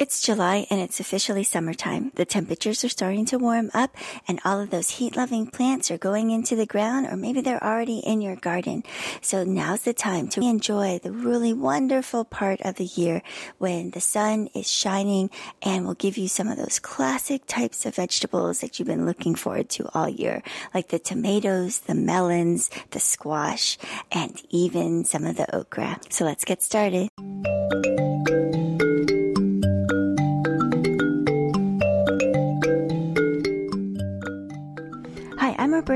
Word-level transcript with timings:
It's 0.00 0.22
July 0.22 0.66
and 0.70 0.80
it's 0.80 0.98
officially 0.98 1.44
summertime. 1.44 2.10
The 2.14 2.24
temperatures 2.24 2.82
are 2.84 2.88
starting 2.88 3.26
to 3.26 3.38
warm 3.38 3.70
up 3.74 3.94
and 4.26 4.40
all 4.46 4.58
of 4.58 4.70
those 4.70 4.88
heat 4.88 5.14
loving 5.14 5.46
plants 5.46 5.90
are 5.90 5.98
going 5.98 6.30
into 6.30 6.56
the 6.56 6.64
ground 6.64 7.06
or 7.06 7.16
maybe 7.16 7.42
they're 7.42 7.62
already 7.62 7.98
in 7.98 8.22
your 8.22 8.36
garden. 8.36 8.82
So 9.20 9.44
now's 9.44 9.82
the 9.82 9.92
time 9.92 10.28
to 10.28 10.40
enjoy 10.40 11.00
the 11.00 11.12
really 11.12 11.52
wonderful 11.52 12.24
part 12.24 12.62
of 12.62 12.76
the 12.76 12.86
year 12.86 13.20
when 13.58 13.90
the 13.90 14.00
sun 14.00 14.48
is 14.54 14.66
shining 14.66 15.28
and 15.60 15.84
will 15.84 15.92
give 15.92 16.16
you 16.16 16.28
some 16.28 16.48
of 16.48 16.56
those 16.56 16.78
classic 16.78 17.42
types 17.46 17.84
of 17.84 17.96
vegetables 17.96 18.60
that 18.60 18.78
you've 18.78 18.88
been 18.88 19.04
looking 19.04 19.34
forward 19.34 19.68
to 19.68 19.86
all 19.92 20.08
year, 20.08 20.42
like 20.72 20.88
the 20.88 20.98
tomatoes, 20.98 21.80
the 21.80 21.94
melons, 21.94 22.70
the 22.92 23.00
squash, 23.00 23.76
and 24.10 24.40
even 24.48 25.04
some 25.04 25.26
of 25.26 25.36
the 25.36 25.54
okra. 25.54 26.00
So 26.08 26.24
let's 26.24 26.46
get 26.46 26.62
started. 26.62 27.10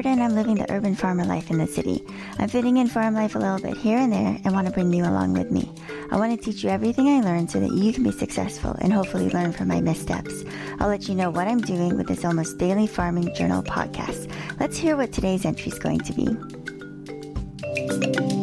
And 0.07 0.23
I'm 0.23 0.35
living 0.35 0.57
the 0.57 0.71
urban 0.71 0.95
farmer 0.95 1.25
life 1.25 1.51
in 1.51 1.59
the 1.59 1.67
city. 1.67 2.05
I'm 2.39 2.49
fitting 2.49 2.77
in 2.77 2.89
farm 2.89 3.15
life 3.15 3.35
a 3.35 3.39
little 3.39 3.59
bit 3.59 3.77
here 3.77 3.99
and 3.99 4.13
there 4.13 4.39
and 4.45 4.53
want 4.53 4.67
to 4.67 4.73
bring 4.73 4.93
you 4.93 5.05
along 5.05 5.33
with 5.33 5.51
me. 5.51 5.73
I 6.11 6.17
want 6.17 6.39
to 6.39 6.45
teach 6.45 6.63
you 6.63 6.71
everything 6.71 7.09
I 7.09 7.21
learned 7.21 7.51
so 7.51 7.59
that 7.59 7.73
you 7.73 7.93
can 7.93 8.05
be 8.05 8.13
successful 8.13 8.77
and 8.81 8.93
hopefully 8.93 9.31
learn 9.31 9.53
from 9.53 9.69
my 9.69 9.81
missteps. 9.81 10.45
I'll 10.79 10.89
let 10.89 11.09
you 11.09 11.15
know 11.15 11.31
what 11.31 11.49
I'm 11.49 11.61
doing 11.61 11.97
with 11.97 12.07
this 12.07 12.25
almost 12.25 12.59
daily 12.59 12.87
farming 12.87 13.35
journal 13.35 13.63
podcast. 13.63 14.31
Let's 14.61 14.77
hear 14.77 14.97
what 14.97 15.11
today's 15.11 15.47
entry 15.47 15.73
is 15.73 15.79
going 15.79 16.01
to 16.01 16.13
be. 16.13 18.34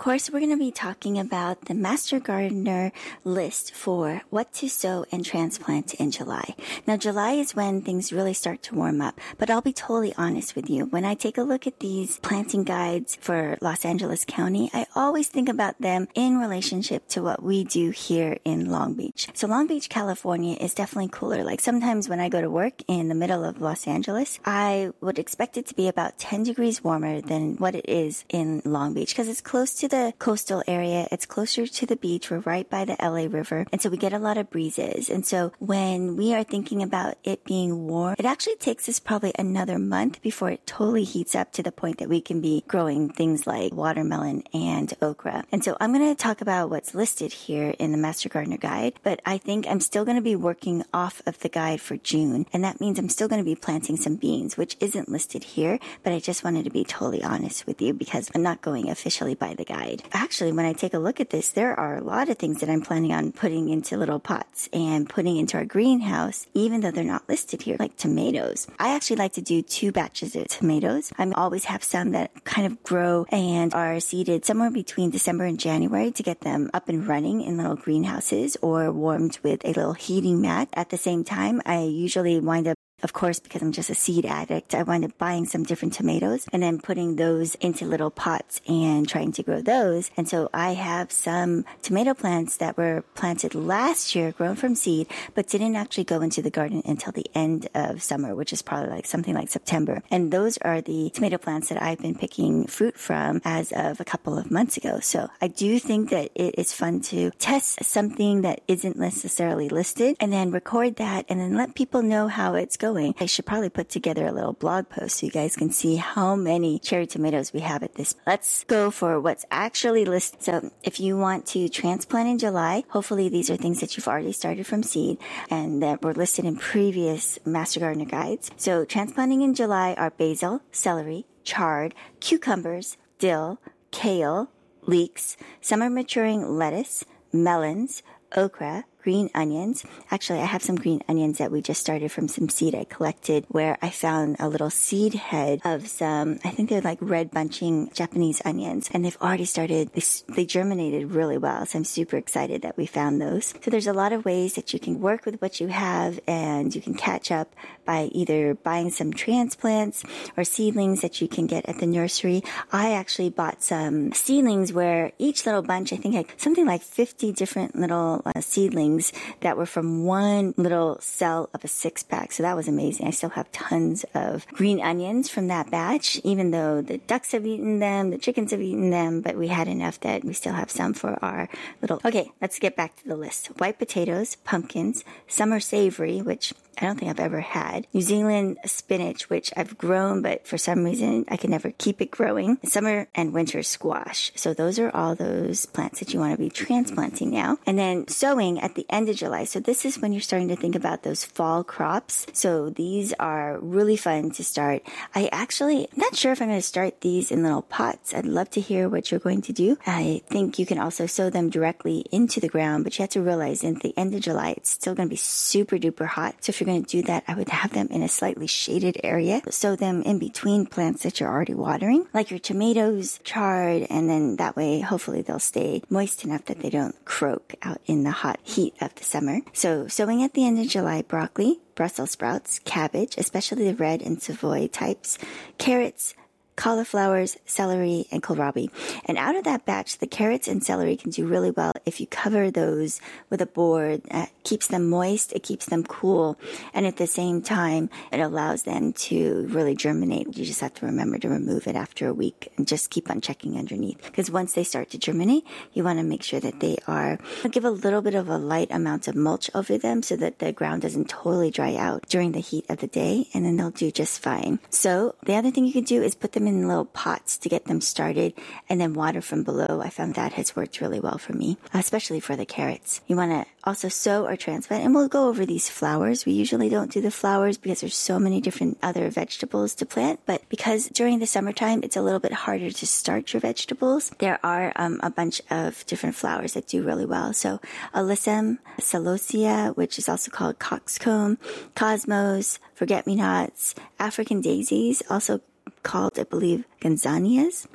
Course, 0.00 0.30
we're 0.30 0.40
going 0.40 0.50
to 0.50 0.56
be 0.56 0.72
talking 0.72 1.18
about 1.18 1.66
the 1.66 1.74
Master 1.74 2.18
Gardener 2.18 2.90
list 3.22 3.74
for 3.74 4.22
what 4.30 4.50
to 4.54 4.66
sow 4.66 5.04
and 5.12 5.26
transplant 5.26 5.92
in 5.92 6.10
July. 6.10 6.54
Now, 6.86 6.96
July 6.96 7.32
is 7.32 7.54
when 7.54 7.82
things 7.82 8.10
really 8.10 8.32
start 8.32 8.62
to 8.62 8.74
warm 8.74 9.02
up, 9.02 9.20
but 9.36 9.50
I'll 9.50 9.60
be 9.60 9.74
totally 9.74 10.14
honest 10.16 10.56
with 10.56 10.70
you. 10.70 10.86
When 10.86 11.04
I 11.04 11.12
take 11.12 11.36
a 11.36 11.42
look 11.42 11.66
at 11.66 11.80
these 11.80 12.18
planting 12.20 12.64
guides 12.64 13.18
for 13.20 13.58
Los 13.60 13.84
Angeles 13.84 14.24
County, 14.24 14.70
I 14.72 14.86
always 14.96 15.28
think 15.28 15.50
about 15.50 15.78
them 15.78 16.08
in 16.14 16.38
relationship 16.38 17.06
to 17.08 17.22
what 17.22 17.42
we 17.42 17.64
do 17.64 17.90
here 17.90 18.38
in 18.42 18.70
Long 18.70 18.94
Beach. 18.94 19.28
So 19.34 19.48
Long 19.48 19.66
Beach, 19.66 19.90
California 19.90 20.56
is 20.58 20.72
definitely 20.72 21.10
cooler. 21.12 21.44
Like 21.44 21.60
sometimes 21.60 22.08
when 22.08 22.20
I 22.20 22.30
go 22.30 22.40
to 22.40 22.48
work 22.48 22.80
in 22.88 23.08
the 23.08 23.14
middle 23.14 23.44
of 23.44 23.60
Los 23.60 23.86
Angeles, 23.86 24.40
I 24.46 24.92
would 25.02 25.18
expect 25.18 25.58
it 25.58 25.66
to 25.66 25.74
be 25.74 25.88
about 25.88 26.16
10 26.16 26.44
degrees 26.44 26.82
warmer 26.82 27.20
than 27.20 27.56
what 27.56 27.74
it 27.74 27.86
is 27.86 28.24
in 28.30 28.62
Long 28.64 28.94
Beach 28.94 29.10
because 29.10 29.28
it's 29.28 29.42
close 29.42 29.74
to 29.74 29.89
the 29.90 30.14
coastal 30.18 30.62
area. 30.66 31.08
It's 31.10 31.26
closer 31.26 31.66
to 31.66 31.86
the 31.86 31.96
beach. 31.96 32.30
We're 32.30 32.38
right 32.38 32.68
by 32.70 32.84
the 32.84 32.96
LA 33.00 33.26
River. 33.28 33.66
And 33.72 33.82
so 33.82 33.90
we 33.90 33.96
get 33.96 34.12
a 34.12 34.18
lot 34.18 34.38
of 34.38 34.50
breezes. 34.50 35.10
And 35.10 35.26
so 35.26 35.52
when 35.58 36.16
we 36.16 36.32
are 36.32 36.44
thinking 36.44 36.82
about 36.82 37.18
it 37.24 37.44
being 37.44 37.86
warm, 37.86 38.14
it 38.18 38.24
actually 38.24 38.56
takes 38.56 38.88
us 38.88 39.00
probably 39.00 39.32
another 39.38 39.78
month 39.78 40.22
before 40.22 40.50
it 40.50 40.66
totally 40.66 41.04
heats 41.04 41.34
up 41.34 41.52
to 41.52 41.62
the 41.62 41.72
point 41.72 41.98
that 41.98 42.08
we 42.08 42.20
can 42.20 42.40
be 42.40 42.64
growing 42.68 43.10
things 43.10 43.46
like 43.46 43.72
watermelon 43.72 44.44
and 44.54 44.94
okra. 45.02 45.44
And 45.50 45.64
so 45.64 45.76
I'm 45.80 45.92
going 45.92 46.08
to 46.08 46.20
talk 46.20 46.40
about 46.40 46.70
what's 46.70 46.94
listed 46.94 47.32
here 47.32 47.74
in 47.78 47.90
the 47.90 47.98
Master 47.98 48.28
Gardener 48.28 48.58
Guide, 48.58 48.94
but 49.02 49.20
I 49.26 49.38
think 49.38 49.66
I'm 49.66 49.80
still 49.80 50.04
going 50.04 50.16
to 50.16 50.22
be 50.22 50.36
working 50.36 50.84
off 50.94 51.20
of 51.26 51.40
the 51.40 51.48
guide 51.48 51.80
for 51.80 51.96
June. 51.96 52.46
And 52.52 52.62
that 52.62 52.80
means 52.80 52.98
I'm 52.98 53.08
still 53.08 53.28
going 53.28 53.42
to 53.42 53.44
be 53.44 53.56
planting 53.56 53.96
some 53.96 54.16
beans, 54.16 54.56
which 54.56 54.76
isn't 54.78 55.08
listed 55.08 55.42
here, 55.42 55.80
but 56.04 56.12
I 56.12 56.20
just 56.20 56.44
wanted 56.44 56.64
to 56.64 56.70
be 56.70 56.84
totally 56.84 57.24
honest 57.24 57.66
with 57.66 57.82
you 57.82 57.92
because 57.92 58.30
I'm 58.34 58.42
not 58.42 58.62
going 58.62 58.88
officially 58.88 59.34
by 59.34 59.54
the 59.54 59.64
guide. 59.64 59.79
Actually, 60.12 60.52
when 60.52 60.66
I 60.66 60.72
take 60.72 60.94
a 60.94 60.98
look 60.98 61.20
at 61.20 61.30
this, 61.30 61.50
there 61.50 61.78
are 61.78 61.96
a 61.96 62.04
lot 62.04 62.28
of 62.28 62.38
things 62.38 62.60
that 62.60 62.68
I'm 62.68 62.82
planning 62.82 63.12
on 63.12 63.32
putting 63.32 63.68
into 63.68 63.96
little 63.96 64.20
pots 64.20 64.68
and 64.72 65.08
putting 65.08 65.36
into 65.36 65.56
our 65.56 65.64
greenhouse, 65.64 66.46
even 66.54 66.80
though 66.80 66.90
they're 66.90 67.04
not 67.04 67.28
listed 67.28 67.62
here, 67.62 67.76
like 67.78 67.96
tomatoes. 67.96 68.66
I 68.78 68.94
actually 68.94 69.16
like 69.16 69.32
to 69.34 69.42
do 69.42 69.62
two 69.62 69.92
batches 69.92 70.36
of 70.36 70.48
tomatoes. 70.48 71.12
I 71.18 71.30
always 71.32 71.64
have 71.64 71.82
some 71.82 72.10
that 72.12 72.44
kind 72.44 72.66
of 72.66 72.82
grow 72.82 73.26
and 73.30 73.72
are 73.74 74.00
seeded 74.00 74.44
somewhere 74.44 74.70
between 74.70 75.10
December 75.10 75.44
and 75.44 75.58
January 75.58 76.10
to 76.12 76.22
get 76.22 76.40
them 76.42 76.70
up 76.74 76.88
and 76.88 77.06
running 77.06 77.42
in 77.42 77.56
little 77.56 77.76
greenhouses 77.76 78.56
or 78.62 78.92
warmed 78.92 79.38
with 79.42 79.64
a 79.64 79.68
little 79.68 79.94
heating 79.94 80.40
mat. 80.40 80.68
At 80.74 80.90
the 80.90 80.98
same 80.98 81.24
time, 81.24 81.62
I 81.64 81.82
usually 81.84 82.40
wind 82.40 82.68
up 82.68 82.76
of 83.02 83.12
course, 83.12 83.40
because 83.40 83.62
I'm 83.62 83.72
just 83.72 83.90
a 83.90 83.94
seed 83.94 84.26
addict, 84.26 84.74
I 84.74 84.82
wound 84.82 85.04
up 85.04 85.16
buying 85.18 85.46
some 85.46 85.64
different 85.64 85.94
tomatoes 85.94 86.46
and 86.52 86.62
then 86.62 86.80
putting 86.80 87.16
those 87.16 87.54
into 87.56 87.84
little 87.84 88.10
pots 88.10 88.60
and 88.68 89.08
trying 89.08 89.32
to 89.32 89.42
grow 89.42 89.60
those. 89.60 90.10
And 90.16 90.28
so 90.28 90.48
I 90.52 90.74
have 90.74 91.10
some 91.10 91.64
tomato 91.82 92.14
plants 92.14 92.56
that 92.58 92.76
were 92.76 93.04
planted 93.14 93.54
last 93.54 94.14
year, 94.14 94.32
grown 94.32 94.56
from 94.56 94.74
seed, 94.74 95.08
but 95.34 95.48
didn't 95.48 95.76
actually 95.76 96.04
go 96.04 96.20
into 96.20 96.42
the 96.42 96.50
garden 96.50 96.82
until 96.84 97.12
the 97.12 97.26
end 97.34 97.68
of 97.74 98.02
summer, 98.02 98.34
which 98.34 98.52
is 98.52 98.62
probably 98.62 98.90
like 98.90 99.06
something 99.06 99.34
like 99.34 99.48
September. 99.48 100.02
And 100.10 100.30
those 100.30 100.58
are 100.58 100.80
the 100.80 101.10
tomato 101.10 101.38
plants 101.38 101.68
that 101.68 101.82
I've 101.82 101.98
been 101.98 102.14
picking 102.14 102.66
fruit 102.66 102.98
from 102.98 103.40
as 103.44 103.72
of 103.72 104.00
a 104.00 104.04
couple 104.04 104.38
of 104.38 104.50
months 104.50 104.76
ago. 104.76 105.00
So 105.00 105.28
I 105.40 105.48
do 105.48 105.78
think 105.78 106.10
that 106.10 106.30
it 106.34 106.54
is 106.58 106.72
fun 106.72 107.00
to 107.02 107.30
test 107.38 107.82
something 107.84 108.42
that 108.42 108.60
isn't 108.68 108.98
necessarily 108.98 109.68
listed 109.68 110.16
and 110.20 110.32
then 110.32 110.50
record 110.50 110.96
that 110.96 111.24
and 111.28 111.40
then 111.40 111.56
let 111.56 111.74
people 111.74 112.02
know 112.02 112.28
how 112.28 112.54
it's 112.54 112.76
going 112.76 112.89
I 112.96 113.26
should 113.26 113.46
probably 113.46 113.68
put 113.70 113.88
together 113.88 114.26
a 114.26 114.32
little 114.32 114.52
blog 114.52 114.88
post 114.88 115.16
so 115.16 115.26
you 115.26 115.32
guys 115.32 115.56
can 115.56 115.70
see 115.70 115.96
how 115.96 116.34
many 116.34 116.78
cherry 116.78 117.06
tomatoes 117.06 117.52
we 117.52 117.60
have 117.60 117.82
at 117.82 117.94
this. 117.94 118.16
Let's 118.26 118.64
go 118.64 118.90
for 118.90 119.20
what's 119.20 119.44
actually 119.50 120.04
listed. 120.04 120.42
So 120.42 120.70
if 120.82 120.98
you 120.98 121.16
want 121.16 121.46
to 121.46 121.68
transplant 121.68 122.28
in 122.28 122.38
July, 122.38 122.84
hopefully 122.88 123.28
these 123.28 123.48
are 123.50 123.56
things 123.56 123.80
that 123.80 123.96
you've 123.96 124.08
already 124.08 124.32
started 124.32 124.66
from 124.66 124.82
seed 124.82 125.18
and 125.48 125.82
that 125.82 126.02
were 126.02 126.14
listed 126.14 126.44
in 126.44 126.56
previous 126.56 127.38
Master 127.46 127.80
Gardener 127.80 128.06
guides. 128.06 128.50
So 128.56 128.84
transplanting 128.84 129.42
in 129.42 129.54
July 129.54 129.94
are 129.94 130.10
basil, 130.10 130.62
celery, 130.72 131.26
chard, 131.44 131.94
cucumbers, 132.18 132.96
dill, 133.18 133.60
kale, 133.92 134.50
leeks, 134.82 135.36
summer 135.60 135.88
maturing 135.88 136.56
lettuce, 136.58 137.04
melons, 137.32 138.02
okra, 138.36 138.84
green 139.02 139.30
onions. 139.34 139.84
Actually, 140.10 140.40
I 140.40 140.44
have 140.44 140.62
some 140.62 140.76
green 140.76 141.02
onions 141.08 141.38
that 141.38 141.50
we 141.50 141.60
just 141.62 141.80
started 141.80 142.12
from 142.12 142.28
some 142.28 142.48
seed 142.48 142.74
I 142.74 142.84
collected 142.84 143.44
where 143.48 143.78
I 143.82 143.90
found 143.90 144.36
a 144.38 144.48
little 144.48 144.70
seed 144.70 145.14
head 145.14 145.60
of 145.64 145.88
some, 145.88 146.38
I 146.44 146.50
think 146.50 146.68
they're 146.68 146.80
like 146.80 146.98
red 147.00 147.30
bunching 147.30 147.90
Japanese 147.92 148.42
onions 148.44 148.90
and 148.92 149.04
they've 149.04 149.16
already 149.20 149.44
started, 149.44 149.92
they, 149.92 150.02
they 150.34 150.44
germinated 150.44 151.12
really 151.12 151.38
well. 151.38 151.64
So 151.66 151.78
I'm 151.78 151.84
super 151.84 152.16
excited 152.16 152.62
that 152.62 152.76
we 152.76 152.86
found 152.86 153.20
those. 153.20 153.54
So 153.62 153.70
there's 153.70 153.86
a 153.86 153.92
lot 153.92 154.12
of 154.12 154.24
ways 154.24 154.54
that 154.54 154.72
you 154.72 154.80
can 154.80 155.00
work 155.00 155.24
with 155.24 155.40
what 155.40 155.60
you 155.60 155.68
have 155.68 156.20
and 156.26 156.74
you 156.74 156.80
can 156.80 156.94
catch 156.94 157.30
up 157.30 157.54
by 157.84 158.04
either 158.12 158.54
buying 158.54 158.90
some 158.90 159.12
transplants 159.12 160.04
or 160.36 160.44
seedlings 160.44 161.00
that 161.00 161.20
you 161.20 161.28
can 161.28 161.46
get 161.46 161.68
at 161.68 161.78
the 161.78 161.86
nursery. 161.86 162.42
I 162.72 162.92
actually 162.92 163.30
bought 163.30 163.62
some 163.62 164.12
seedlings 164.12 164.72
where 164.72 165.12
each 165.18 165.46
little 165.46 165.62
bunch, 165.62 165.92
I 165.92 165.96
think 165.96 166.14
like 166.14 166.34
something 166.36 166.66
like 166.66 166.82
50 166.82 167.32
different 167.32 167.76
little 167.76 168.22
uh, 168.26 168.40
seedlings 168.40 168.89
things 168.90 169.12
that 169.40 169.56
were 169.56 169.66
from 169.66 170.04
one 170.04 170.54
little 170.56 170.98
cell 171.00 171.48
of 171.54 171.64
a 171.64 171.68
six 171.68 172.02
pack. 172.02 172.32
So 172.32 172.42
that 172.42 172.56
was 172.56 172.68
amazing. 172.68 173.06
I 173.06 173.10
still 173.10 173.30
have 173.30 173.50
tons 173.52 174.04
of 174.14 174.46
green 174.48 174.80
onions 174.80 175.28
from 175.28 175.48
that 175.48 175.70
batch, 175.70 176.20
even 176.24 176.50
though 176.50 176.82
the 176.82 176.98
ducks 176.98 177.32
have 177.32 177.46
eaten 177.46 177.78
them, 177.78 178.10
the 178.10 178.18
chickens 178.18 178.50
have 178.50 178.60
eaten 178.60 178.90
them, 178.90 179.20
but 179.20 179.36
we 179.36 179.48
had 179.48 179.68
enough 179.68 180.00
that 180.00 180.24
we 180.24 180.32
still 180.32 180.54
have 180.54 180.70
some 180.70 180.94
for 180.94 181.18
our 181.22 181.48
little. 181.80 182.00
Okay, 182.04 182.30
let's 182.40 182.58
get 182.58 182.76
back 182.76 182.96
to 182.96 183.08
the 183.08 183.16
list. 183.16 183.48
White 183.58 183.78
potatoes, 183.78 184.36
pumpkins, 184.44 185.04
summer 185.28 185.60
savory, 185.60 186.20
which 186.20 186.52
I 186.80 186.86
don't 186.86 186.98
think 186.98 187.10
I've 187.10 187.20
ever 187.20 187.40
had. 187.40 187.86
New 187.92 188.00
Zealand 188.00 188.58
spinach, 188.64 189.28
which 189.28 189.52
I've 189.56 189.76
grown, 189.76 190.22
but 190.22 190.46
for 190.46 190.56
some 190.56 190.84
reason 190.84 191.26
I 191.28 191.36
can 191.36 191.50
never 191.50 191.72
keep 191.72 192.00
it 192.00 192.10
growing. 192.10 192.58
Summer 192.64 193.08
and 193.14 193.34
winter 193.34 193.62
squash. 193.62 194.32
So 194.34 194.54
those 194.54 194.78
are 194.78 194.90
all 194.94 195.14
those 195.14 195.66
plants 195.66 196.00
that 196.00 196.14
you 196.14 196.20
want 196.20 196.32
to 196.32 196.38
be 196.38 196.48
transplanting 196.48 197.30
now. 197.30 197.58
And 197.66 197.78
then 197.78 198.08
sowing 198.08 198.60
at 198.60 198.74
the 198.76 198.79
end 198.88 199.08
of 199.08 199.16
July. 199.16 199.44
So 199.44 199.60
this 199.60 199.84
is 199.84 199.98
when 199.98 200.12
you're 200.12 200.20
starting 200.20 200.48
to 200.48 200.56
think 200.56 200.74
about 200.74 201.02
those 201.02 201.24
fall 201.24 201.64
crops. 201.64 202.26
So 202.32 202.70
these 202.70 203.12
are 203.14 203.58
really 203.60 203.96
fun 203.96 204.30
to 204.32 204.44
start. 204.44 204.82
I 205.14 205.28
actually, 205.32 205.88
I'm 205.92 205.98
not 205.98 206.16
sure 206.16 206.32
if 206.32 206.40
I'm 206.40 206.48
going 206.48 206.60
to 206.60 206.66
start 206.66 207.00
these 207.00 207.30
in 207.30 207.42
little 207.42 207.62
pots. 207.62 208.14
I'd 208.14 208.26
love 208.26 208.50
to 208.50 208.60
hear 208.60 208.88
what 208.88 209.10
you're 209.10 209.20
going 209.20 209.42
to 209.42 209.52
do. 209.52 209.76
I 209.86 210.22
think 210.26 210.58
you 210.58 210.66
can 210.66 210.78
also 210.78 211.06
sow 211.06 211.30
them 211.30 211.50
directly 211.50 212.04
into 212.10 212.40
the 212.40 212.48
ground, 212.48 212.84
but 212.84 212.98
you 212.98 213.02
have 213.02 213.10
to 213.10 213.22
realize 213.22 213.64
at 213.64 213.80
the 213.80 213.96
end 213.96 214.14
of 214.14 214.20
July, 214.20 214.54
it's 214.56 214.70
still 214.70 214.94
going 214.94 215.08
to 215.08 215.12
be 215.12 215.16
super 215.16 215.78
duper 215.78 216.06
hot. 216.06 216.36
So 216.40 216.50
if 216.50 216.60
you're 216.60 216.66
going 216.66 216.84
to 216.84 216.90
do 216.90 217.02
that, 217.02 217.24
I 217.26 217.34
would 217.34 217.48
have 217.48 217.72
them 217.72 217.88
in 217.90 218.02
a 218.02 218.08
slightly 218.08 218.46
shaded 218.46 219.00
area. 219.02 219.42
Sow 219.50 219.76
them 219.76 220.02
in 220.02 220.18
between 220.18 220.66
plants 220.66 221.02
that 221.02 221.20
you're 221.20 221.28
already 221.28 221.54
watering, 221.54 222.06
like 222.12 222.30
your 222.30 222.38
tomatoes, 222.38 223.20
chard, 223.24 223.86
and 223.90 224.08
then 224.08 224.36
that 224.36 224.56
way, 224.56 224.80
hopefully 224.80 225.22
they'll 225.22 225.38
stay 225.38 225.82
moist 225.90 226.24
enough 226.24 226.44
that 226.46 226.60
they 226.60 226.70
don't 226.70 227.04
croak 227.04 227.54
out 227.62 227.80
in 227.86 228.04
the 228.04 228.10
hot 228.10 228.38
heat 228.42 228.69
of 228.80 228.94
the 228.94 229.04
summer. 229.04 229.40
So 229.52 229.88
sowing 229.88 230.22
at 230.22 230.34
the 230.34 230.46
end 230.46 230.58
of 230.58 230.68
July, 230.68 231.02
broccoli, 231.02 231.60
Brussels 231.74 232.10
sprouts, 232.10 232.58
cabbage, 232.60 233.14
especially 233.16 233.64
the 233.64 233.74
red 233.74 234.02
and 234.02 234.20
Savoy 234.22 234.66
types, 234.66 235.18
carrots, 235.58 236.14
cauliflowers, 236.60 237.38
celery, 237.46 238.04
and 238.12 238.22
kohlrabi. 238.22 238.68
And 239.06 239.16
out 239.16 239.34
of 239.34 239.44
that 239.44 239.64
batch, 239.64 239.96
the 239.96 240.06
carrots 240.06 240.46
and 240.46 240.62
celery 240.62 240.94
can 240.94 241.10
do 241.10 241.26
really 241.26 241.50
well 241.50 241.72
if 241.86 242.00
you 242.00 242.06
cover 242.06 242.50
those 242.50 243.00
with 243.30 243.40
a 243.40 243.46
board. 243.46 244.02
It 244.10 244.28
keeps 244.44 244.66
them 244.66 244.90
moist, 244.90 245.32
it 245.32 245.42
keeps 245.42 245.64
them 245.66 245.84
cool, 245.84 246.38
and 246.74 246.86
at 246.86 246.98
the 246.98 247.06
same 247.06 247.40
time, 247.40 247.88
it 248.12 248.20
allows 248.20 248.64
them 248.64 248.92
to 249.08 249.46
really 249.48 249.74
germinate. 249.74 250.36
You 250.36 250.44
just 250.44 250.60
have 250.60 250.74
to 250.74 250.86
remember 250.86 251.18
to 251.18 251.30
remove 251.30 251.66
it 251.66 251.76
after 251.76 252.06
a 252.06 252.12
week 252.12 252.52
and 252.58 252.68
just 252.68 252.90
keep 252.90 253.08
on 253.10 253.22
checking 253.22 253.56
underneath. 253.56 254.02
Because 254.02 254.30
once 254.30 254.52
they 254.52 254.64
start 254.64 254.90
to 254.90 254.98
germinate, 254.98 255.46
you 255.72 255.82
want 255.82 255.98
to 255.98 256.04
make 256.04 256.22
sure 256.22 256.40
that 256.40 256.60
they 256.60 256.76
are, 256.86 257.18
give 257.50 257.64
a 257.64 257.70
little 257.70 258.02
bit 258.02 258.14
of 258.14 258.28
a 258.28 258.36
light 258.36 258.70
amount 258.70 259.08
of 259.08 259.14
mulch 259.16 259.48
over 259.54 259.78
them 259.78 260.02
so 260.02 260.14
that 260.16 260.40
the 260.40 260.52
ground 260.52 260.82
doesn't 260.82 261.08
totally 261.08 261.50
dry 261.50 261.74
out 261.76 262.04
during 262.10 262.32
the 262.32 262.40
heat 262.40 262.66
of 262.68 262.78
the 262.78 262.86
day, 262.86 263.28
and 263.32 263.46
then 263.46 263.56
they'll 263.56 263.70
do 263.70 263.90
just 263.90 264.20
fine. 264.20 264.58
So 264.68 265.14
the 265.24 265.36
other 265.36 265.50
thing 265.50 265.64
you 265.64 265.72
can 265.72 265.84
do 265.84 266.02
is 266.02 266.14
put 266.14 266.32
them 266.32 266.46
in 266.46 266.49
little 266.68 266.84
pots 266.84 267.38
to 267.38 267.48
get 267.48 267.64
them 267.64 267.80
started 267.80 268.34
and 268.68 268.80
then 268.80 268.94
water 268.94 269.20
from 269.20 269.42
below. 269.42 269.80
I 269.80 269.90
found 269.90 270.14
that 270.14 270.34
has 270.34 270.56
worked 270.56 270.80
really 270.80 271.00
well 271.00 271.18
for 271.18 271.32
me, 271.32 271.56
especially 271.72 272.20
for 272.20 272.36
the 272.36 272.46
carrots. 272.46 273.00
You 273.06 273.16
want 273.16 273.32
to 273.32 273.46
also 273.62 273.88
sow 273.88 274.26
or 274.26 274.36
transplant, 274.36 274.84
and 274.84 274.94
we'll 274.94 275.08
go 275.08 275.28
over 275.28 275.44
these 275.44 275.68
flowers. 275.68 276.24
We 276.24 276.32
usually 276.32 276.68
don't 276.68 276.90
do 276.90 277.00
the 277.00 277.10
flowers 277.10 277.58
because 277.58 277.80
there's 277.80 277.96
so 277.96 278.18
many 278.18 278.40
different 278.40 278.78
other 278.82 279.10
vegetables 279.10 279.74
to 279.76 279.86
plant, 279.86 280.20
but 280.24 280.42
because 280.48 280.88
during 280.88 281.18
the 281.18 281.26
summertime 281.26 281.82
it's 281.82 281.96
a 281.96 282.02
little 282.02 282.20
bit 282.20 282.32
harder 282.32 282.70
to 282.70 282.86
start 282.86 283.32
your 283.32 283.40
vegetables, 283.40 284.10
there 284.18 284.38
are 284.42 284.72
um, 284.76 284.98
a 285.02 285.10
bunch 285.10 285.42
of 285.50 285.84
different 285.86 286.16
flowers 286.16 286.54
that 286.54 286.66
do 286.68 286.82
really 286.82 287.06
well. 287.06 287.32
So 287.32 287.60
alyssum, 287.94 288.58
celosia, 288.78 289.76
which 289.76 289.98
is 289.98 290.08
also 290.08 290.30
called 290.30 290.58
coxcomb, 290.58 291.38
cosmos, 291.74 292.58
forget-me-nots, 292.74 293.74
African 293.98 294.40
daisies, 294.40 295.02
also 295.10 295.40
called, 295.82 296.18
I 296.18 296.24
believe, 296.24 296.64
gonzanias, 296.80 297.66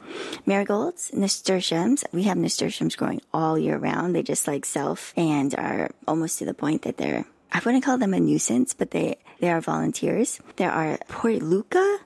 marigolds, 0.46 1.12
nasturtiums. 1.14 2.04
We 2.12 2.24
have 2.24 2.38
nasturtiums 2.38 2.96
growing 2.96 3.22
all 3.34 3.58
year 3.58 3.78
round. 3.78 4.16
They 4.16 4.24
just 4.24 4.48
like 4.48 4.66
self 4.66 5.14
and 5.18 5.54
are 5.56 5.92
almost 6.08 6.40
to 6.40 6.46
the 6.46 6.54
point 6.54 6.84
that 6.84 6.98
they're, 6.98 7.26
I 7.52 7.62
wouldn't 7.64 7.84
call 7.84 7.98
them 7.98 8.14
a 8.14 8.20
nuisance, 8.20 8.74
but 8.74 8.92
they, 8.92 9.18
they 9.40 9.52
are 9.52 9.62
volunteers. 9.62 10.40
There 10.56 10.72
are 10.72 10.98
portulaca, 11.10 12.00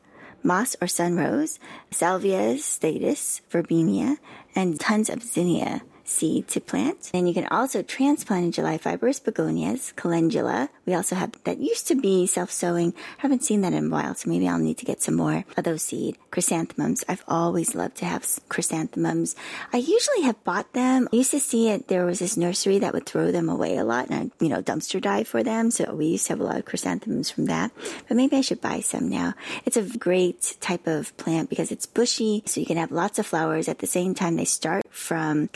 moss 0.44 0.76
or 0.82 0.88
sunrose, 0.88 1.60
salvias, 1.92 2.60
statice, 2.60 3.42
verbena, 3.50 4.18
and 4.56 4.80
tons 4.80 5.10
of 5.10 5.24
zinnia 5.24 5.82
seed 6.10 6.48
to 6.50 6.60
plant. 6.60 7.12
And 7.14 7.28
you 7.28 7.34
can 7.34 7.48
also 7.48 7.82
transplant 7.82 8.46
in 8.46 8.52
July 8.52 8.78
fibrous 8.78 9.20
begonias, 9.20 9.94
calendula. 9.96 10.70
We 10.86 10.94
also 10.94 11.16
have 11.16 11.32
that 11.44 11.60
used 11.60 11.88
to 11.88 11.96
be 11.96 12.28
self-sowing. 12.28 12.94
Haven't 13.20 13.44
seen 13.44 13.62
that 13.62 13.74
in 13.74 13.88
a 13.88 13.90
while, 13.90 14.16
so 14.16 14.30
maybe 14.30 14.48
I'll 14.48 14.60
need 14.60 14.78
to 14.80 14.86
get 14.86 15.02
some 15.02 15.16
more 15.16 15.46
of 15.58 15.64
those 15.64 15.84
seed. 15.84 16.18
Chrysanthemums. 16.32 17.04
I've 17.08 17.24
always 17.28 17.76
loved 17.76 17.98
to 17.98 18.06
have 18.06 18.26
chrysanthemums. 18.50 19.36
I 19.74 19.78
usually 19.78 20.24
have 20.24 20.44
bought 20.44 20.74
them. 20.74 21.08
I 21.12 21.16
used 21.18 21.32
to 21.32 21.40
see 21.40 21.70
it. 21.70 21.88
There 21.88 22.06
was 22.06 22.20
this 22.20 22.38
nursery 22.38 22.80
that 22.80 22.94
would 22.94 23.06
throw 23.06 23.32
them 23.32 23.50
away 23.50 23.78
a 23.78 23.84
lot 23.84 24.10
and 24.10 24.32
I, 24.32 24.44
you 24.44 24.50
know, 24.50 24.62
dumpster 24.62 25.02
dive 25.02 25.28
for 25.28 25.44
them. 25.44 25.72
So 25.72 25.94
we 25.94 26.08
used 26.08 26.28
to 26.28 26.34
have 26.34 26.40
a 26.40 26.44
lot 26.44 26.58
of 26.58 26.66
chrysanthemums 26.66 27.30
from 27.30 27.46
that. 27.46 27.72
But 28.08 28.18
maybe 28.18 28.38
I 28.38 28.42
should 28.42 28.62
buy 28.62 28.80
some 28.82 29.10
now. 29.10 29.34
It's 29.66 29.78
a 29.78 29.84
great 29.84 30.58
type 30.62 30.88
of 30.88 31.16
plant 31.18 31.50
because 31.50 31.72
it's 31.72 31.86
bushy. 31.86 32.44
So 32.46 32.60
you 32.60 32.66
can 32.66 32.78
have 32.78 32.92
lots 32.92 33.20
of 33.20 33.26
flowers 33.26 33.68
at 33.68 33.80
the 33.80 33.88
same 33.88 34.14
time 34.14 34.36
they 34.36 34.46
start 34.46 34.84
from 34.90 35.48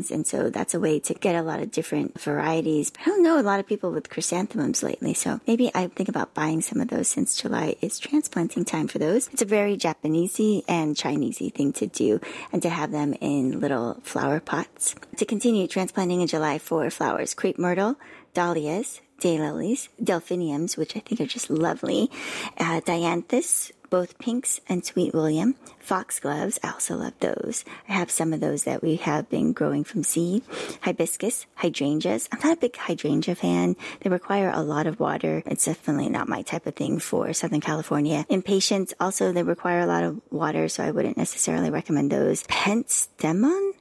cuttings. 0.00 0.10
And 0.10 0.26
so 0.26 0.50
that's 0.50 0.74
a 0.74 0.80
way 0.80 1.00
to 1.00 1.14
get 1.14 1.34
a 1.34 1.42
lot 1.42 1.60
of 1.60 1.70
different 1.70 2.20
varieties. 2.20 2.92
I 3.00 3.04
don't 3.04 3.22
know 3.22 3.38
a 3.38 3.42
lot 3.42 3.60
of 3.60 3.66
people 3.66 3.90
with 3.90 4.08
chrysanthemums 4.08 4.82
lately. 4.82 5.14
So 5.14 5.40
maybe 5.46 5.70
I 5.74 5.88
think 5.88 6.08
about 6.08 6.34
buying 6.34 6.62
some 6.62 6.80
of 6.80 6.88
those 6.88 7.08
since 7.08 7.36
July 7.36 7.76
is 7.80 7.98
transplanting 7.98 8.64
time 8.64 8.88
for 8.88 8.98
those. 8.98 9.28
It's 9.32 9.42
a 9.42 9.46
very 9.46 9.76
Japanesey 9.76 10.62
and 10.68 10.96
Chinesey 10.96 11.52
thing 11.52 11.72
to 11.74 11.86
do 11.86 12.20
and 12.52 12.62
to 12.62 12.68
have 12.68 12.90
them 12.92 13.14
in 13.20 13.60
little 13.60 14.00
flower 14.02 14.40
pots. 14.40 14.94
To 15.16 15.24
continue 15.24 15.66
transplanting 15.66 16.20
in 16.20 16.26
July 16.26 16.58
for 16.58 16.90
flowers, 16.90 17.34
crepe 17.34 17.58
myrtle, 17.58 17.96
dahlias, 18.34 19.00
daylilies, 19.20 19.88
delphiniums, 20.02 20.76
which 20.76 20.96
I 20.96 21.00
think 21.00 21.20
are 21.20 21.26
just 21.26 21.50
lovely, 21.50 22.10
uh, 22.56 22.80
dianthus, 22.80 23.70
both 23.90 24.18
pinks 24.18 24.60
and 24.68 24.84
sweet 24.84 25.12
William. 25.12 25.56
Foxgloves, 25.80 26.58
I 26.62 26.70
also 26.70 26.94
love 26.96 27.14
those. 27.20 27.64
I 27.88 27.92
have 27.92 28.10
some 28.10 28.32
of 28.32 28.40
those 28.40 28.64
that 28.64 28.82
we 28.82 28.96
have 28.96 29.28
been 29.28 29.52
growing 29.52 29.84
from 29.84 30.04
seed. 30.04 30.44
Hibiscus, 30.82 31.46
hydrangeas. 31.56 32.28
I'm 32.32 32.38
not 32.42 32.56
a 32.58 32.60
big 32.60 32.76
hydrangea 32.76 33.34
fan. 33.34 33.76
They 34.00 34.10
require 34.10 34.50
a 34.54 34.62
lot 34.62 34.86
of 34.86 35.00
water. 35.00 35.42
It's 35.46 35.64
definitely 35.64 36.08
not 36.08 36.28
my 36.28 36.42
type 36.42 36.66
of 36.66 36.76
thing 36.76 37.00
for 37.00 37.32
Southern 37.32 37.60
California. 37.60 38.24
Impatiens, 38.28 38.94
also 39.00 39.32
they 39.32 39.42
require 39.42 39.80
a 39.80 39.86
lot 39.86 40.04
of 40.04 40.20
water, 40.30 40.68
so 40.68 40.84
I 40.84 40.92
wouldn't 40.92 41.16
necessarily 41.16 41.70
recommend 41.70 42.12
those. 42.12 42.44
Penstemon? 42.44 43.72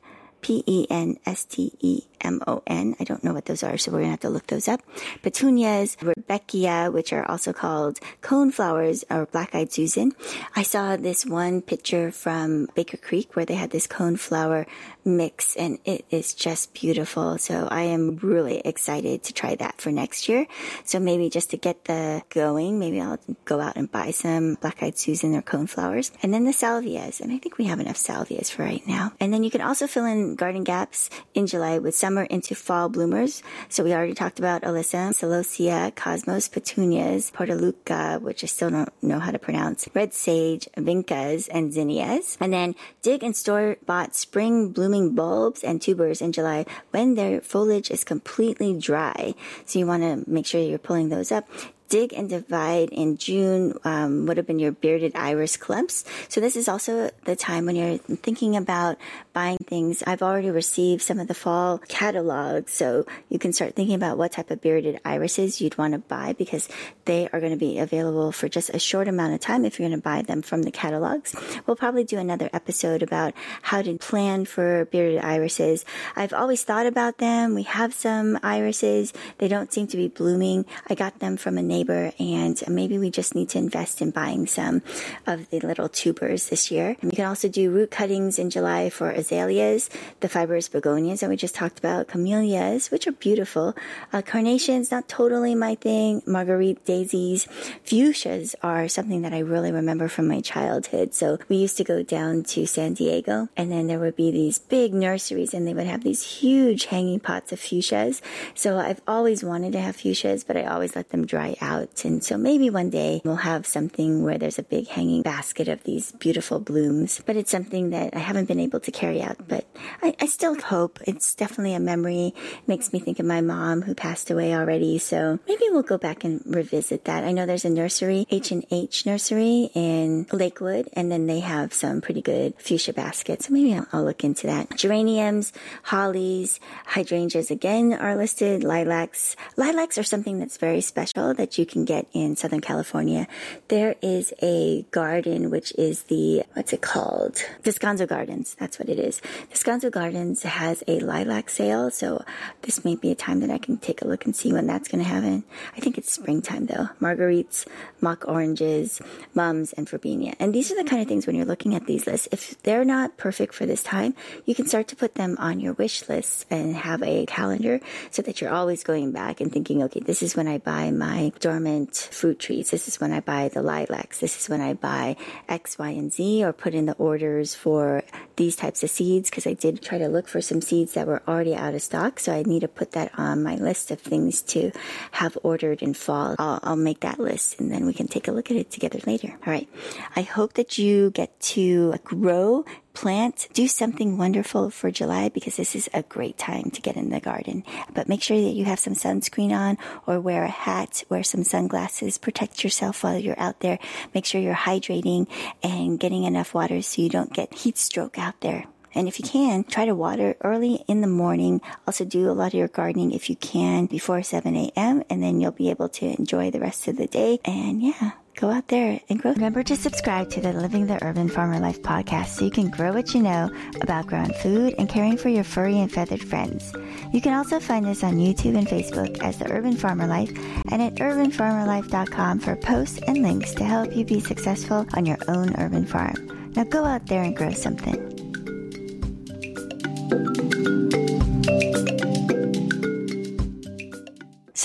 P 0.41 0.63
E 0.65 0.87
N 0.89 1.17
S 1.25 1.45
T 1.45 1.73
E 1.79 2.03
M 2.21 2.41
O 2.47 2.63
N. 2.65 2.95
I 2.99 3.03
don't 3.03 3.23
know 3.23 3.33
what 3.33 3.45
those 3.45 3.63
are, 3.63 3.77
so 3.77 3.91
we're 3.91 3.99
gonna 3.99 4.11
have 4.11 4.21
to 4.21 4.29
look 4.29 4.47
those 4.47 4.67
up. 4.67 4.81
Petunias, 5.21 5.97
Rudbeckia, 6.29 6.91
which 6.91 7.11
are 7.11 7.29
also 7.29 7.53
called 7.53 7.99
cone 8.21 8.51
flowers 8.51 9.03
or 9.09 9.25
black 9.25 9.55
eyed 9.55 9.71
Susan. 9.71 10.13
I 10.55 10.63
saw 10.63 10.95
this 10.95 11.25
one 11.25 11.61
picture 11.61 12.11
from 12.11 12.67
Baker 12.75 12.97
Creek 12.97 13.35
where 13.35 13.45
they 13.45 13.55
had 13.55 13.71
this 13.71 13.87
cone 13.87 14.15
flower 14.15 14.67
mix 15.03 15.55
and 15.55 15.79
it 15.85 16.05
is 16.09 16.33
just 16.33 16.73
beautiful. 16.73 17.37
So 17.37 17.67
I 17.69 17.83
am 17.83 18.17
really 18.21 18.59
excited 18.59 19.23
to 19.23 19.33
try 19.33 19.55
that 19.55 19.81
for 19.81 19.91
next 19.91 20.29
year. 20.29 20.45
So 20.83 20.99
maybe 20.99 21.29
just 21.29 21.49
to 21.51 21.57
get 21.57 21.85
the 21.85 22.21
going, 22.29 22.79
maybe 22.79 23.01
I'll 23.01 23.19
go 23.45 23.59
out 23.59 23.75
and 23.75 23.91
buy 23.91 24.11
some 24.11 24.55
black 24.55 24.83
eyed 24.83 24.97
Susan 24.97 25.35
or 25.35 25.41
cone 25.41 25.67
flowers. 25.67 26.11
And 26.21 26.33
then 26.33 26.45
the 26.45 26.51
salvias. 26.51 27.21
And 27.21 27.31
I 27.31 27.37
think 27.37 27.57
we 27.57 27.65
have 27.65 27.79
enough 27.79 27.97
salvias 27.97 28.51
for 28.51 28.63
right 28.63 28.85
now. 28.87 29.13
And 29.19 29.33
then 29.33 29.43
you 29.43 29.51
can 29.51 29.61
also 29.61 29.87
fill 29.87 30.05
in 30.05 30.35
garden 30.35 30.63
gaps 30.63 31.09
in 31.33 31.47
July 31.47 31.79
with 31.79 31.95
summer 31.95 32.23
into 32.23 32.55
fall 32.55 32.89
bloomers. 32.89 33.41
So 33.69 33.83
we 33.83 33.93
already 33.93 34.13
talked 34.13 34.39
about 34.39 34.61
alyssum, 34.61 35.13
celosia, 35.13 35.95
cosmos, 36.19 36.49
petunias, 36.49 37.31
portulaca, 37.31 38.21
which 38.21 38.43
I 38.43 38.47
still 38.47 38.69
don't 38.69 38.91
know 39.01 39.19
how 39.19 39.31
to 39.31 39.39
pronounce, 39.39 39.87
red 39.93 40.13
sage, 40.13 40.67
vincas, 40.75 41.47
and 41.51 41.71
zinnias. 41.71 42.37
And 42.41 42.51
then 42.51 42.75
dig 43.01 43.23
and 43.23 43.35
store 43.35 43.77
bought 43.85 44.15
spring 44.15 44.69
blooming 44.71 45.15
bulbs 45.15 45.63
and 45.63 45.81
tubers 45.81 46.21
in 46.21 46.31
July 46.31 46.65
when 46.91 47.15
their 47.15 47.41
foliage 47.41 47.89
is 47.89 48.03
completely 48.03 48.77
dry. 48.77 49.33
So 49.65 49.79
you 49.79 49.87
want 49.87 50.03
to 50.03 50.29
make 50.29 50.45
sure 50.45 50.61
you're 50.61 50.77
pulling 50.77 51.09
those 51.09 51.31
up 51.31 51.47
dig 51.89 52.13
and 52.13 52.29
divide 52.29 52.89
in 52.89 53.17
June 53.17 53.73
um, 53.83 54.27
would 54.27 54.37
have 54.37 54.45
been 54.45 54.59
your 54.59 54.71
bearded 54.71 55.15
iris 55.15 55.57
clumps. 55.57 56.05
So 56.29 56.39
this 56.39 56.55
is 56.55 56.69
also 56.69 57.09
the 57.25 57.35
time 57.35 57.65
when 57.65 57.75
you're 57.75 57.97
thinking 57.97 58.55
about 58.55 58.97
buying 59.33 59.57
things. 59.57 60.03
I've 60.05 60.21
already 60.21 60.51
received 60.51 61.01
some 61.01 61.19
of 61.19 61.27
the 61.27 61.33
fall 61.33 61.79
catalogs, 61.89 62.71
so 62.73 63.05
you 63.29 63.39
can 63.39 63.53
start 63.53 63.75
thinking 63.75 63.95
about 63.95 64.17
what 64.17 64.31
type 64.31 64.51
of 64.51 64.61
bearded 64.61 64.99
irises 65.03 65.59
you'd 65.59 65.77
want 65.77 65.93
to 65.93 65.99
buy 65.99 66.33
because 66.33 66.69
they 67.05 67.27
are 67.33 67.39
going 67.39 67.51
to 67.51 67.57
be 67.57 67.79
available 67.79 68.31
for 68.31 68.47
just 68.47 68.69
a 68.69 68.79
short 68.79 69.07
amount 69.07 69.33
of 69.33 69.39
time 69.39 69.65
if 69.65 69.79
you're 69.79 69.89
going 69.89 69.99
to 69.99 70.03
buy 70.03 70.21
them 70.21 70.41
from 70.41 70.63
the 70.63 70.71
catalogs. 70.71 71.35
We'll 71.65 71.75
probably 71.75 72.03
do 72.03 72.19
another 72.19 72.49
episode 72.53 73.01
about 73.01 73.33
how 73.63 73.81
to 73.81 73.97
plan 73.97 74.45
for 74.45 74.85
bearded 74.85 75.23
irises. 75.23 75.85
I've 76.15 76.33
always 76.33 76.63
thought 76.63 76.85
about 76.85 77.17
them. 77.17 77.55
We 77.55 77.63
have 77.63 77.93
some 77.93 78.37
irises. 78.43 79.11
They 79.39 79.47
don't 79.47 79.73
seem 79.73 79.87
to 79.87 79.97
be 79.97 80.07
blooming. 80.07 80.65
I 80.87 80.95
got 80.95 81.19
them 81.19 81.35
from 81.35 81.57
a 81.57 81.63
neighbor 81.63 81.78
neighbor, 81.79 82.11
and 82.19 82.61
maybe 82.67 82.97
we 82.97 83.09
just 83.09 83.35
need 83.35 83.49
to 83.49 83.57
invest 83.57 84.01
in 84.01 84.11
buying 84.11 84.47
some 84.47 84.81
of 85.25 85.49
the 85.49 85.59
little 85.61 85.87
tubers 85.87 86.49
this 86.49 86.71
year. 86.71 86.97
And 87.01 87.11
you 87.11 87.15
can 87.15 87.25
also 87.25 87.47
do 87.47 87.71
root 87.71 87.91
cuttings 87.91 88.37
in 88.37 88.49
July 88.49 88.89
for 88.89 89.09
azaleas, 89.11 89.89
the 90.19 90.27
fibrous 90.29 90.67
begonias 90.67 91.21
that 91.21 91.29
we 91.29 91.37
just 91.37 91.55
talked 91.55 91.79
about, 91.79 92.07
camellias, 92.07 92.91
which 92.91 93.07
are 93.07 93.13
beautiful, 93.13 93.75
uh, 94.11 94.21
carnations, 94.21 94.91
not 94.91 95.07
totally 95.07 95.55
my 95.55 95.75
thing, 95.75 96.21
marguerite 96.25 96.83
daisies, 96.85 97.47
fuchsias 97.85 98.55
are 98.61 98.87
something 98.87 99.21
that 99.21 99.33
I 99.33 99.39
really 99.39 99.71
remember 99.71 100.07
from 100.07 100.27
my 100.27 100.41
childhood. 100.41 101.13
So 101.13 101.39
we 101.47 101.55
used 101.57 101.77
to 101.77 101.83
go 101.83 102.03
down 102.03 102.43
to 102.55 102.65
San 102.67 102.93
Diego, 102.93 103.47
and 103.55 103.71
then 103.71 103.87
there 103.87 103.99
would 103.99 104.15
be 104.15 104.31
these 104.31 104.59
big 104.59 104.93
nurseries, 104.93 105.53
and 105.53 105.65
they 105.65 105.73
would 105.73 105.87
have 105.87 106.03
these 106.03 106.23
huge 106.41 106.85
hanging 106.85 107.19
pots 107.19 107.51
of 107.51 107.59
fuchsias. 107.59 108.21
So 108.53 108.77
I've 108.77 109.01
always 109.07 109.43
wanted 109.43 109.71
to 109.73 109.81
have 109.81 109.95
fuchsias, 109.95 110.45
but 110.45 110.57
I 110.57 110.63
always 110.65 110.95
let 110.95 111.09
them 111.09 111.25
dry 111.25 111.55
out 111.61 111.68
out. 111.69 112.03
And 112.05 112.23
so 112.23 112.37
maybe 112.37 112.69
one 112.69 112.89
day 112.89 113.21
we'll 113.23 113.47
have 113.53 113.65
something 113.65 114.23
where 114.23 114.37
there's 114.37 114.59
a 114.59 114.63
big 114.63 114.87
hanging 114.87 115.21
basket 115.21 115.67
of 115.67 115.83
these 115.83 116.11
beautiful 116.13 116.59
blooms. 116.59 117.21
But 117.25 117.35
it's 117.35 117.51
something 117.51 117.91
that 117.91 118.15
I 118.15 118.19
haven't 118.19 118.47
been 118.47 118.59
able 118.59 118.79
to 118.81 118.91
carry 118.91 119.21
out. 119.21 119.37
But 119.47 119.65
I, 120.01 120.15
I 120.19 120.25
still 120.25 120.55
hope. 120.59 120.99
It's 121.05 121.35
definitely 121.35 121.75
a 121.75 121.79
memory. 121.79 122.33
It 122.35 122.67
makes 122.67 122.91
me 122.91 122.99
think 122.99 123.19
of 123.19 123.25
my 123.25 123.41
mom 123.41 123.81
who 123.83 123.93
passed 123.93 124.31
away 124.31 124.55
already. 124.55 124.97
So 124.97 125.39
maybe 125.47 125.63
we'll 125.69 125.83
go 125.83 125.97
back 125.97 126.23
and 126.23 126.41
revisit 126.45 127.05
that. 127.05 127.23
I 127.23 127.31
know 127.31 127.45
there's 127.45 127.65
a 127.65 127.69
nursery, 127.69 128.25
H&H 128.29 129.05
Nursery 129.05 129.69
in 129.75 130.25
Lakewood, 130.31 130.89
and 130.93 131.11
then 131.11 131.27
they 131.27 131.39
have 131.39 131.73
some 131.73 132.01
pretty 132.01 132.21
good 132.21 132.55
fuchsia 132.57 132.93
baskets. 132.93 133.47
So 133.47 133.53
maybe 133.53 133.75
I'll, 133.75 133.87
I'll 133.93 134.03
look 134.03 134.23
into 134.23 134.47
that. 134.47 134.75
Geraniums, 134.75 135.53
hollies, 135.83 136.59
hydrangeas 136.85 137.51
again 137.51 137.93
are 137.93 138.15
listed, 138.15 138.63
lilacs. 138.63 139.35
Lilacs 139.57 139.97
are 139.97 140.03
something 140.03 140.39
that's 140.39 140.57
very 140.57 140.81
special 140.81 141.33
that 141.35 141.57
you 141.57 141.58
can 141.65 141.85
get 141.85 142.07
in 142.13 142.35
Southern 142.35 142.61
California. 142.61 143.27
There 143.67 143.95
is 144.01 144.33
a 144.41 144.83
garden, 144.91 145.49
which 145.49 145.73
is 145.77 146.03
the, 146.03 146.43
what's 146.53 146.73
it 146.73 146.81
called? 146.81 147.35
Descanso 147.63 148.07
Gardens. 148.07 148.55
That's 148.59 148.79
what 148.79 148.89
it 148.89 148.99
is. 148.99 149.21
Descanso 149.51 149.91
Gardens 149.91 150.43
has 150.43 150.83
a 150.87 150.99
lilac 150.99 151.49
sale. 151.49 151.91
So 151.91 152.23
this 152.61 152.83
may 152.85 152.95
be 152.95 153.11
a 153.11 153.15
time 153.15 153.39
that 153.41 153.51
I 153.51 153.57
can 153.57 153.77
take 153.77 154.01
a 154.01 154.07
look 154.07 154.25
and 154.25 154.35
see 154.35 154.53
when 154.53 154.67
that's 154.67 154.87
going 154.87 155.03
to 155.03 155.09
happen. 155.09 155.43
I 155.75 155.79
think 155.79 155.97
it's 155.97 156.11
springtime 156.11 156.65
though. 156.67 156.89
Marguerites, 156.99 157.67
mock 158.01 158.25
oranges, 158.27 159.01
mums, 159.33 159.73
and 159.73 159.87
verbena. 159.89 160.33
And 160.39 160.53
these 160.53 160.71
are 160.71 160.75
the 160.75 160.89
kind 160.89 161.01
of 161.01 161.07
things 161.07 161.27
when 161.27 161.35
you're 161.35 161.45
looking 161.45 161.75
at 161.75 161.85
these 161.85 162.07
lists, 162.07 162.27
if 162.31 162.61
they're 162.63 162.85
not 162.85 163.17
perfect 163.17 163.53
for 163.53 163.65
this 163.65 163.83
time, 163.83 164.15
you 164.45 164.55
can 164.55 164.67
start 164.67 164.87
to 164.89 164.95
put 164.95 165.15
them 165.15 165.35
on 165.39 165.59
your 165.59 165.73
wish 165.73 166.07
list 166.07 166.45
and 166.49 166.75
have 166.75 167.01
a 167.03 167.25
calendar 167.25 167.79
so 168.11 168.21
that 168.21 168.41
you're 168.41 168.53
always 168.53 168.83
going 168.83 169.11
back 169.11 169.41
and 169.41 169.51
thinking, 169.51 169.83
okay, 169.83 169.99
this 169.99 170.21
is 170.21 170.35
when 170.35 170.47
I 170.47 170.57
buy 170.57 170.91
my 170.91 171.31
dormant 171.39 171.95
fruit 172.11 172.39
trees. 172.39 172.71
This 172.71 172.87
is 172.87 172.99
when 172.99 173.11
I 173.11 173.19
buy 173.19 173.49
the 173.49 173.61
lilacs. 173.61 174.19
This 174.19 174.39
is 174.39 174.49
when 174.49 174.61
I 174.61 174.73
buy 174.73 175.15
X, 175.47 175.77
Y, 175.77 175.89
and 175.89 176.11
Z 176.11 176.43
or 176.43 176.53
put 176.53 176.73
in 176.73 176.85
the 176.85 176.93
orders 176.93 177.55
for 177.55 178.03
these 178.35 178.55
types 178.55 178.83
of 178.83 178.89
seeds 178.89 179.29
because 179.29 179.47
I 179.47 179.53
did 179.53 179.81
try 179.81 179.97
to 179.97 180.07
look 180.07 180.27
for 180.27 180.41
some 180.41 180.61
seeds 180.61 180.93
that 180.93 181.07
were 181.07 181.21
already 181.27 181.55
out 181.55 181.73
of 181.73 181.81
stock. 181.81 182.19
So 182.19 182.33
I 182.33 182.43
need 182.43 182.61
to 182.61 182.67
put 182.67 182.91
that 182.91 183.11
on 183.17 183.43
my 183.43 183.55
list 183.55 183.91
of 183.91 183.99
things 183.99 184.41
to 184.53 184.71
have 185.11 185.37
ordered 185.43 185.81
in 185.81 185.93
fall. 185.93 186.35
I'll, 186.39 186.59
I'll 186.63 186.75
make 186.75 187.01
that 187.01 187.19
list 187.19 187.59
and 187.59 187.71
then 187.71 187.85
we 187.85 187.93
can 187.93 188.07
take 188.07 188.27
a 188.27 188.31
look 188.31 188.51
at 188.51 188.57
it 188.57 188.71
together 188.71 188.99
later. 189.05 189.29
All 189.45 189.53
right. 189.53 189.69
I 190.15 190.21
hope 190.21 190.53
that 190.53 190.77
you 190.77 191.11
get 191.11 191.39
to 191.39 191.95
grow 192.03 192.65
plant, 192.93 193.47
do 193.53 193.67
something 193.67 194.17
wonderful 194.17 194.69
for 194.69 194.91
July 194.91 195.29
because 195.29 195.57
this 195.57 195.75
is 195.75 195.89
a 195.93 196.03
great 196.03 196.37
time 196.37 196.69
to 196.71 196.81
get 196.81 196.95
in 196.95 197.09
the 197.09 197.19
garden. 197.19 197.63
But 197.93 198.09
make 198.09 198.21
sure 198.21 198.39
that 198.39 198.53
you 198.53 198.65
have 198.65 198.79
some 198.79 198.93
sunscreen 198.93 199.51
on 199.51 199.77
or 200.05 200.19
wear 200.19 200.43
a 200.43 200.49
hat, 200.49 201.03
wear 201.09 201.23
some 201.23 201.43
sunglasses, 201.43 202.17
protect 202.17 202.63
yourself 202.63 203.03
while 203.03 203.17
you're 203.17 203.39
out 203.39 203.61
there. 203.61 203.79
Make 204.13 204.25
sure 204.25 204.41
you're 204.41 204.53
hydrating 204.53 205.27
and 205.63 205.99
getting 205.99 206.23
enough 206.23 206.53
water 206.53 206.81
so 206.81 207.01
you 207.01 207.09
don't 207.09 207.33
get 207.33 207.53
heat 207.53 207.77
stroke 207.77 208.17
out 208.17 208.39
there. 208.41 208.65
And 208.95 209.07
if 209.07 209.19
you 209.19 209.25
can, 209.25 209.63
try 209.63 209.85
to 209.85 209.93
water 209.93 210.35
early 210.41 210.83
in 210.87 211.01
the 211.01 211.07
morning. 211.07 211.61
Also 211.85 212.05
do 212.05 212.29
a 212.29 212.33
lot 212.33 212.47
of 212.47 212.53
your 212.55 212.67
gardening 212.67 213.11
if 213.11 213.29
you 213.29 213.35
can 213.35 213.85
before 213.85 214.23
7 214.23 214.55
a.m. 214.55 215.03
and 215.09 215.21
then 215.21 215.39
you'll 215.39 215.51
be 215.51 215.69
able 215.69 215.89
to 215.89 216.05
enjoy 216.17 216.49
the 216.49 216.59
rest 216.59 216.87
of 216.87 216.97
the 216.97 217.07
day. 217.07 217.39
And 217.45 217.81
yeah, 217.81 218.11
go 218.39 218.49
out 218.49 218.67
there 218.69 218.99
and 219.09 219.21
grow. 219.21 219.33
Remember 219.33 219.63
to 219.63 219.75
subscribe 219.75 220.29
to 220.31 220.41
the 220.41 220.53
Living 220.53 220.87
the 220.87 221.03
Urban 221.03 221.27
Farmer 221.27 221.59
Life 221.59 221.81
podcast 221.81 222.27
so 222.27 222.45
you 222.45 222.51
can 222.51 222.69
grow 222.69 222.93
what 222.93 223.13
you 223.13 223.21
know 223.21 223.51
about 223.81 224.07
growing 224.07 224.33
food 224.33 224.75
and 224.77 224.87
caring 224.87 225.17
for 225.17 225.29
your 225.29 225.43
furry 225.43 225.79
and 225.79 225.91
feathered 225.91 226.23
friends. 226.23 226.73
You 227.11 227.21
can 227.21 227.33
also 227.33 227.59
find 227.59 227.85
us 227.85 228.03
on 228.03 228.15
YouTube 228.15 228.57
and 228.57 228.67
Facebook 228.67 229.21
as 229.21 229.37
the 229.37 229.51
Urban 229.51 229.75
Farmer 229.75 230.07
Life 230.07 230.31
and 230.71 230.81
at 230.81 230.95
urbanfarmerlife.com 230.95 232.39
for 232.39 232.55
posts 232.55 232.99
and 233.07 233.21
links 233.21 233.53
to 233.55 233.65
help 233.65 233.95
you 233.95 234.05
be 234.05 234.21
successful 234.21 234.85
on 234.93 235.05
your 235.05 235.17
own 235.27 235.53
urban 235.57 235.85
farm. 235.85 236.51
Now 236.55 236.63
go 236.63 236.85
out 236.85 237.07
there 237.07 237.23
and 237.23 237.35
grow 237.35 237.51
something. 237.51 238.08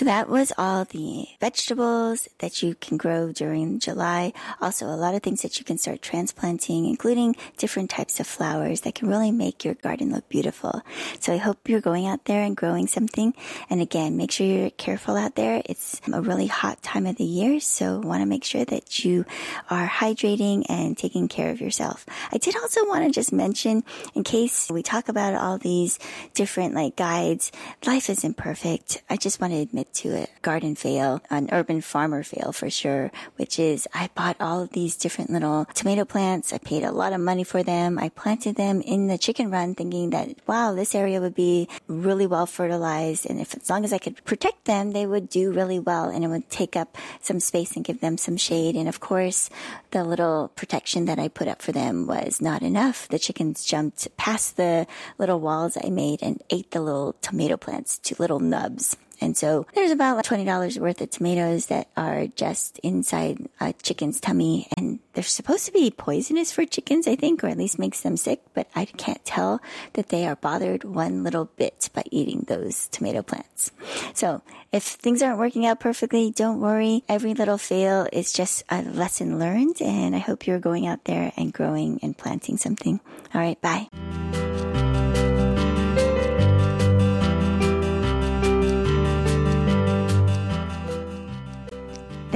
That 0.05 0.29
was 0.29 0.53
all 0.59 0.85
the 0.85 1.29
vegetables 1.41 2.29
that 2.41 2.63
you 2.63 2.75
can 2.75 2.99
grow 2.99 3.33
during 3.33 3.79
July. 3.79 4.35
Also 4.61 4.85
a 4.85 5.01
lot 5.01 5.15
of 5.15 5.23
things 5.23 5.41
that 5.41 5.59
you 5.59 5.65
can 5.65 5.79
start 5.79 6.03
transplanting, 6.03 6.85
including 6.85 7.37
different 7.57 7.89
types 7.89 8.21
of 8.21 8.27
flowers 8.27 8.83
that 8.83 8.95
can 8.95 9.09
really 9.09 9.33
make 9.33 9.65
your 9.65 9.73
garden 9.73 10.13
look 10.13 10.29
beautiful. 10.29 10.83
So 11.21 11.33
I 11.33 11.39
hope 11.39 11.71
you're 11.71 11.81
going 11.81 12.07
out 12.07 12.27
there 12.27 12.43
and 12.43 12.55
growing 12.55 12.87
something. 12.87 13.33
And 13.71 13.81
again, 13.81 14.19
make 14.19 14.31
sure 14.31 14.47
you're 14.47 14.69
careful 14.69 15.17
out 15.17 15.37
there. 15.37 15.63
It's 15.65 16.03
a 16.13 16.21
really 16.21 16.49
hot 16.49 16.83
time 16.83 17.07
of 17.07 17.17
the 17.17 17.25
year. 17.25 17.59
So 17.61 18.01
want 18.01 18.21
to 18.21 18.27
make 18.27 18.45
sure 18.45 18.67
that 18.67 19.07
you 19.07 19.25
are 19.71 19.89
hydrating 19.89 20.67
and 20.69 20.99
taking 20.99 21.29
care 21.29 21.51
of 21.51 21.63
yourself. 21.63 22.05
I 22.31 22.37
did 22.37 22.57
also 22.57 22.87
want 22.87 23.07
to 23.07 23.11
just 23.11 23.33
mention 23.33 23.85
in 24.15 24.23
case 24.23 24.71
we 24.71 24.83
talk 24.83 25.09
about 25.09 25.35
all 25.35 25.57
these 25.57 25.99
different 26.35 26.75
like 26.75 26.95
guides, 26.95 27.53
life 27.87 28.11
isn't 28.11 28.37
perfect. 28.37 29.03
I 29.09 29.17
just 29.17 29.41
want 29.41 29.55
to 29.55 29.61
admit 29.61 29.94
to 29.95 30.15
a 30.17 30.29
garden 30.43 30.75
fail, 30.75 31.23
an 31.31 31.49
urban 31.53 31.81
farmer 31.81 32.23
fail 32.23 32.53
for 32.53 32.71
sure, 32.71 33.11
which 33.37 33.59
is 33.59 33.89
I 33.95 34.11
bought 34.15 34.37
all 34.41 34.63
of 34.63 34.71
these 34.71 34.97
different 34.97 35.31
little 35.31 35.67
tomato 35.75 36.05
plants. 36.05 36.53
I 36.53 36.59
paid 36.59 36.83
a 36.83 36.93
lot 36.93 37.13
of 37.13 37.21
money 37.21 37.45
for 37.45 37.63
them. 37.63 37.99
I 37.99 38.09
planted 38.09 38.57
them 38.57 38.81
in 38.81 39.07
the 39.07 39.19
chicken 39.19 39.51
run 39.51 39.75
thinking 39.75 40.11
that, 40.11 40.37
wow, 40.47 40.75
this 40.75 40.95
area 40.95 41.21
would 41.21 41.35
be 41.35 41.69
really 41.87 42.27
well 42.27 42.47
fertilized. 42.47 43.27
And 43.27 43.41
if 43.41 43.57
as 43.57 43.71
long 43.71 43.85
as 43.85 43.93
I 43.93 43.99
could 43.99 44.25
protect 44.25 44.65
them, 44.65 44.93
they 44.93 45.07
would 45.07 45.29
do 45.29 45.53
really 45.53 45.79
well 45.79 46.09
and 46.09 46.25
it 46.25 46.29
would 46.29 46.51
take 46.51 46.77
up 46.77 46.97
some 47.21 47.41
space 47.41 47.77
and 47.77 47.85
give 47.85 48.01
them 48.01 48.19
some 48.19 48.37
shade. 48.37 48.77
And 48.77 48.89
of 48.89 49.01
course, 49.01 49.51
the 49.91 50.05
little 50.05 50.51
protection 50.57 51.05
that 51.07 51.19
I 51.19 51.29
put 51.29 51.49
up 51.49 51.63
for 51.63 51.73
them 51.73 52.07
was 52.07 52.41
not 52.41 52.63
enough. 52.63 53.09
The 53.09 53.19
chickens 53.19 53.65
jumped 53.65 54.09
past 54.17 54.57
the 54.57 54.87
little 55.19 55.41
walls 55.41 55.79
I 55.83 55.91
made 55.91 56.23
and 56.23 56.43
ate 56.51 56.71
the 56.71 56.81
little 56.81 57.15
tomato 57.21 57.57
plants 57.57 57.99
to 57.99 58.17
little 58.19 58.41
nubs. 58.41 58.97
And 59.21 59.37
so 59.37 59.67
there's 59.75 59.91
about 59.91 60.25
$20 60.25 60.79
worth 60.79 61.01
of 61.01 61.11
tomatoes 61.11 61.67
that 61.67 61.89
are 61.97 62.27
just 62.29 62.79
inside 62.81 63.49
a 63.61 63.73
chicken's 63.75 64.21
tummy. 64.21 64.69
And 64.77 65.01
they're 65.13 65.25
supposed 65.25 65.67
to 65.67 65.73
be 65.73 65.91
poisonous 65.91 66.53
for 66.53 66.65
chickens, 66.65 67.07
I 67.07 67.17
think, 67.17 67.43
or 67.43 67.49
at 67.49 67.59
least 67.59 67.79
makes 67.79 68.01
them 68.01 68.17
sick. 68.17 68.41
But 68.55 68.69
I 68.75 68.85
can't 68.85 69.25
tell 69.25 69.61
that 69.95 70.09
they 70.09 70.27
are 70.27 70.37
bothered 70.37 70.85
one 70.85 71.23
little 71.23 71.47
bit 71.57 71.89
by 71.95 72.03
eating 72.11 72.45
those 72.47 72.89
tomato 72.89 73.23
plants. 73.23 73.71
So 74.13 74.43
if 74.73 74.83
things 74.83 75.23
aren't 75.23 75.39
working 75.39 75.67
out 75.67 75.81
perfectly, 75.81 76.31
don't 76.31 76.61
worry. 76.61 77.05
Every 77.09 77.35
little 77.35 77.59
fail 77.59 78.09
is 78.13 78.33
just 78.33 78.65
a 78.69 78.83
lesson 78.83 79.39
learned. 79.39 79.81
And 79.81 80.15
I 80.15 80.19
hope 80.19 80.47
you're 80.47 80.59
going 80.59 80.87
out 80.87 81.05
there 81.05 81.33
and 81.37 81.53
growing 81.53 82.01
and 82.03 82.17
planting 82.17 82.57
something. 82.57 83.01
All 83.33 83.41
right. 83.41 83.61
Bye. 83.61 83.89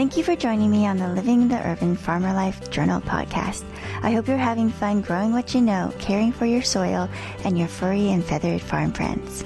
Thank 0.08 0.16
you 0.16 0.24
for 0.24 0.40
joining 0.40 0.70
me 0.70 0.86
on 0.86 0.96
the 0.96 1.08
Living 1.08 1.48
the 1.48 1.60
Urban 1.68 1.94
Farmer 1.94 2.32
Life 2.32 2.70
Journal 2.70 3.02
podcast. 3.02 3.62
I 4.02 4.10
hope 4.12 4.26
you're 4.26 4.38
having 4.38 4.70
fun 4.70 5.02
growing 5.02 5.34
what 5.34 5.52
you 5.52 5.60
know, 5.60 5.92
caring 5.98 6.32
for 6.32 6.46
your 6.46 6.62
soil, 6.62 7.10
and 7.44 7.58
your 7.58 7.68
furry 7.68 8.08
and 8.08 8.24
feathered 8.24 8.62
farm 8.62 8.90
friends. 8.90 9.44